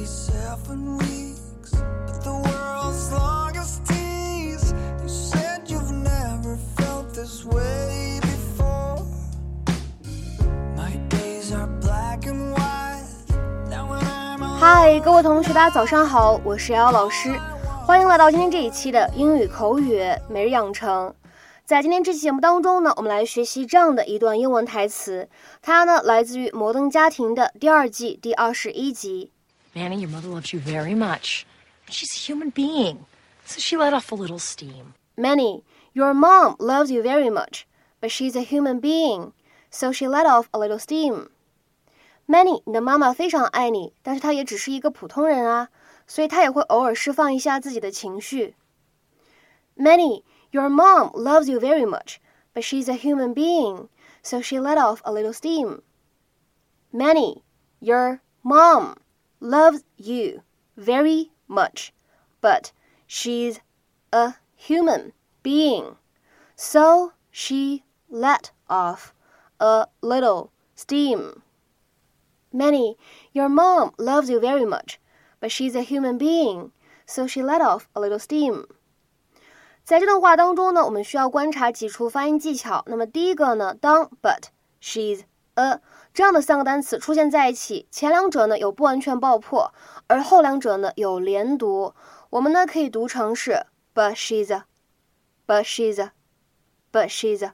[0.00, 1.72] Barely seven weeks,
[2.06, 4.72] but the world's longest tease.
[5.02, 9.04] You said you've never felt this way before.
[10.74, 13.04] My days are black and white.
[13.68, 17.38] Now when I'm alone, 嗨，各位同学，大家早上好，我是瑶老师，
[17.86, 21.14] 欢迎来到今天这一期的英语口语每日养成。
[21.66, 25.28] 在今天这期节目当中呢，我们来学习这样的一段英文台词，
[25.60, 29.32] 它呢来自于《摩登家庭》的第二季第二十一集。
[29.75, 31.45] Manny, your mother loves you very much.
[31.89, 33.05] She's a human being,
[33.45, 34.93] so she let off a little steam.
[35.17, 37.67] Manny, your mom loves you very much,
[38.01, 39.33] but she's a human being,
[39.69, 41.29] so she let off a little steam.
[42.27, 45.69] Manny，你的妈妈非常爱你，但是她也只是一个普通人啊，
[46.07, 48.55] 所以她也会偶尔释放一下自己的情绪。
[49.77, 52.17] Manny, your mom loves you very much,
[52.53, 53.89] but she's a human being,
[54.23, 55.81] so she let off a little steam.
[56.91, 57.43] Manny,
[57.79, 58.95] your mom
[59.40, 60.42] loves you
[60.76, 61.92] very much,
[62.40, 62.72] but
[63.06, 63.60] she's
[64.12, 65.96] a human being.
[66.56, 69.14] So she let off
[69.58, 71.42] a little steam.
[72.52, 72.96] Manny,
[73.32, 74.98] your mom loves you very much,
[75.40, 76.72] but she's a human being,
[77.06, 78.66] so she let off a little steam.
[79.84, 82.84] 在这段话当中呢，我们需要观察几处发音技巧。
[82.86, 84.44] 那么第一个呢，当 but
[84.80, 85.22] she's
[85.60, 85.80] a
[86.12, 89.72] 这样的三个单词出现在一起，前两者呢有不完全爆破，
[90.06, 91.94] 而后两者呢有连读。
[92.30, 94.64] 我们呢可以读成是 but she's a,
[95.46, 96.12] but she's a,
[96.90, 97.52] but she's a。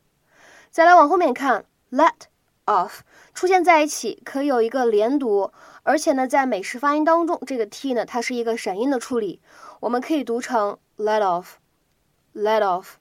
[0.71, 2.13] 再来往后面看，let
[2.65, 3.01] off
[3.35, 9.41] 出现在一起可以有一个连读，而且呢在美式发音当中，这个 t 呢它是一个闪音的处理，
[9.81, 11.57] 我们可以读成 let off。
[12.39, 12.99] let off,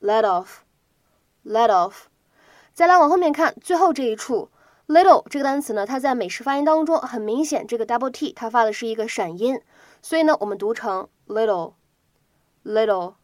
[0.00, 0.64] let off,
[1.44, 2.08] let off。
[2.75, 4.49] 再来往后面看，最后这一处
[4.87, 9.59] little 这个单词呢，它在美式发音当中很明显，这个 double t 它发的是一个闪音，
[10.01, 11.73] 所以呢，我们读成 little,
[12.63, 13.15] little,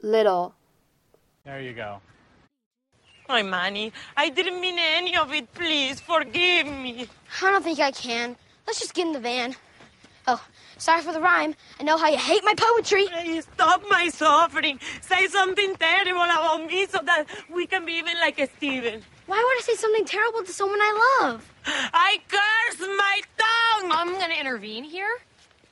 [0.00, 0.52] little。
[1.44, 2.00] There you go.
[3.28, 3.92] Hi, Manny.
[4.14, 5.46] I didn't mean any of it.
[5.52, 7.08] Please forgive me.
[7.40, 8.36] I don't think I can.
[8.66, 9.54] Let's just get in the van.
[10.27, 10.43] Oh,
[10.77, 11.55] sorry for the rhyme.
[11.79, 13.07] I know how you hate my poetry.
[13.07, 14.79] Please stop my suffering.
[15.01, 19.01] Say something terrible about me so that we can be even like a Steven.
[19.25, 21.51] Why would I say something terrible to someone I love?
[21.65, 23.91] I curse my tongue.
[23.91, 25.17] I'm gonna intervene here.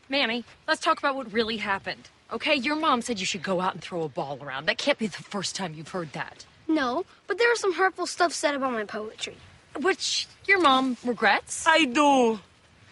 [0.10, 2.10] Manny, let's talk about what really happened.
[2.32, 4.68] Okay, your mom said you should go out and throw a ball around.
[4.68, 6.46] That can't be the first time you've heard that.
[6.68, 9.38] No, but there was some hurtful stuff said about my poetry.
[9.82, 11.66] Which your mom regrets.
[11.68, 12.40] I do.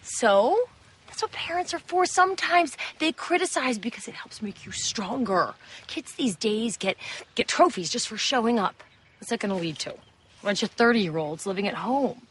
[0.02, 0.68] So?
[1.18, 2.06] That's what parents are for.
[2.06, 5.52] Sometimes they criticize because it helps make you stronger.
[5.88, 6.96] Kids these days get
[7.34, 8.84] get trophies just for showing up.
[9.18, 9.90] What's that going to lead to?
[9.90, 12.22] A bunch of 30 year olds living at home.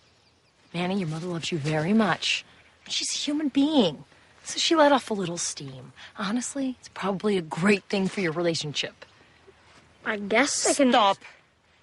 [0.73, 2.45] Manny, your mother loves you very much.
[2.85, 4.05] But she's a human being.
[4.45, 5.91] So she let off a little steam.
[6.17, 9.03] Honestly, it's probably a great thing for your relationship.
[10.05, 10.91] I guess I can.
[10.91, 11.17] Stop.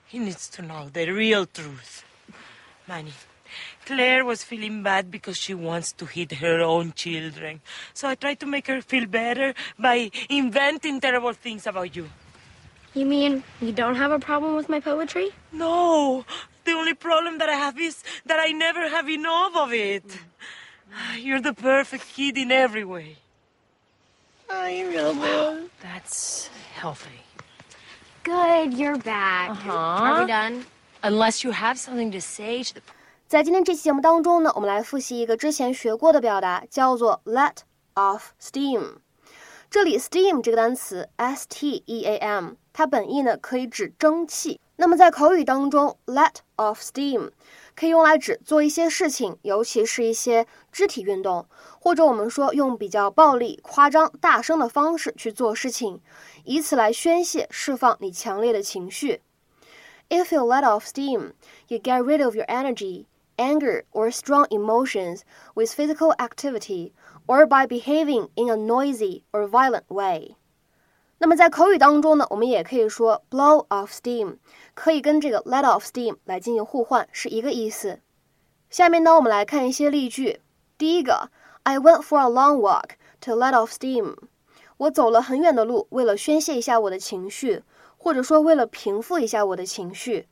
[0.06, 2.02] He needs to know the real truth.
[2.88, 3.12] Manny,
[3.86, 7.60] Claire was feeling bad because she wants to hit her own children.
[7.92, 12.08] So I tried to make her feel better by inventing terrible things about you.
[12.94, 15.30] You mean you don't have a problem with my poetry?
[15.52, 16.24] No,
[16.64, 20.04] the only problem that I have is that I never have enough of it.
[21.18, 23.16] You're the perfect kid in every way.
[24.48, 25.70] I love you.
[25.82, 27.20] That's healthy.
[28.22, 29.50] Good, you're back.
[29.50, 29.72] Uh-huh.
[29.72, 30.64] Are we done?
[31.02, 32.80] Unless you have something to say to the
[33.34, 37.56] 在今天这期节目当中呢，我们来复习一个之前学过的表达，叫做 let
[37.96, 38.98] off steam。
[39.68, 44.60] 这里 steam 这个单词 s t e a m，它本意呢可以指蒸汽。
[44.76, 47.32] 那么在口语当中，let off steam
[47.74, 51.48] 可以用来指做一些事情，尤其是一些肢体运动，
[51.80, 56.00] 或者我们说用比较暴力、夸张、大声的方式去做事情，
[56.44, 59.22] 以此来宣泄、释放你强烈的情绪。
[60.08, 61.32] If you let off steam,
[61.66, 63.06] you get rid of your energy,
[63.37, 65.21] anger, or strong emotions
[65.55, 66.91] with physical activity
[67.25, 70.35] or by behaving in a noisy or violent way.
[71.19, 74.37] 那么在口语当中呢，我们也可以说 blow off steam，
[74.73, 77.99] 可以跟这个 let off steam 来进行互换，是一个意思。
[78.69, 80.41] 下面呢，我们来看一些例句。
[80.77, 81.29] 第一个，
[81.63, 84.15] I went for a long walk to let off steam。
[84.77, 87.63] 我走了很远的路，为了宣泄一下我的情绪，
[87.97, 90.29] 或者说为了平复一下我的情绪。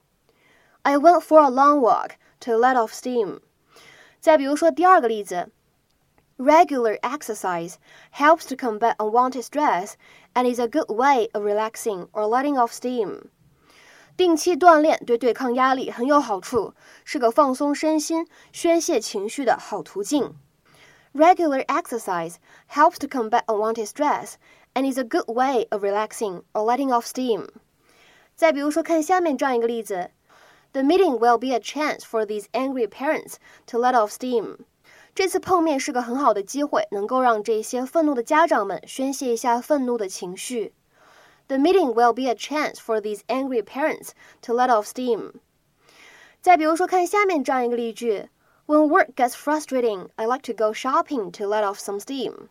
[0.84, 3.42] I went for a long walk to let off steam。
[4.19, 5.50] 再比如说第二个例子，
[6.38, 7.75] Regular exercise
[8.13, 9.94] helps to combat unwanted stress
[10.34, 13.24] and is a good way of relaxing or letting off steam。
[14.16, 16.74] 定期锻炼对对抗压力很有好处，
[17.04, 20.36] 是个放松身心、宣泄情绪的好途径。
[21.13, 22.36] Regular exercise
[22.72, 24.34] helps to combat unwanted stress
[24.74, 27.48] and is a good way of relaxing or letting off steam.
[28.36, 30.12] 再比如说，看下面这样一个例子
[30.74, 33.36] ：The meeting will be a chance for these angry parents
[33.68, 34.57] to let off steam.
[35.16, 40.74] 这次碰面是个很好的机会，能够让这些愤怒的家长们宣泄一下愤怒的情绪。
[41.48, 44.10] The meeting will be a chance for these angry parents
[44.42, 45.34] to let off steam.
[46.42, 48.30] 再比如说，看下面这样一个例句：
[48.68, 52.50] When work gets frustrating, I like to go shopping to let off some steam.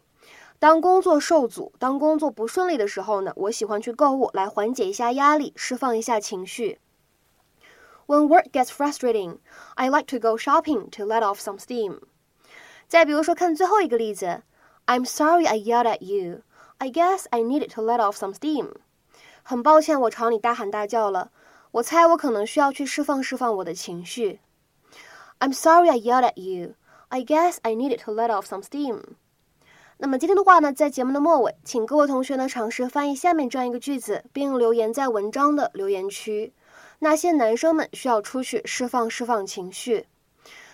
[0.59, 6.81] 当工作受阻，当工作不顺利的时候呢，我喜欢去购物来缓解一下压力，释放一下情绪。
[8.11, 9.39] When work gets frustrating,
[9.75, 12.01] I like to go shopping to let off some steam.
[12.87, 14.43] 再比如说，看最后一个例子，
[14.87, 16.43] I'm sorry I yelled at you.
[16.79, 18.75] I guess I needed to let off some steam.
[19.43, 21.31] 很抱歉，我朝你大喊大叫了。
[21.73, 24.41] 我猜我可能需要去释放释放我的情绪。
[25.41, 26.75] I'm sorry I yelled at you.
[27.09, 29.03] I guess I needed to let off some steam.
[29.99, 36.53] 那么今天的话呢，在节目的末尾，请各位同学呢尝试翻译下面这样一个句子，并留言在文章的留言区。
[37.04, 40.06] 那些男生们需要出去释放释放情绪。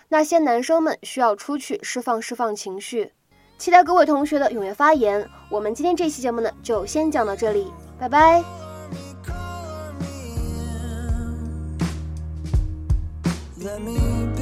[0.09, 3.13] 那些男生们需要出去释放释放情绪，
[3.57, 5.25] 期待各位同学的踊跃发言。
[5.49, 8.43] 我们今天这期节目呢，就先讲到这里，拜拜。
[13.57, 14.35] Let me